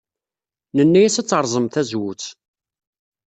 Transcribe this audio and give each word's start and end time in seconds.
Nenna-as 0.77 1.15
ad 1.21 1.27
terẓem 1.27 1.65
tazewwut. 1.67 2.23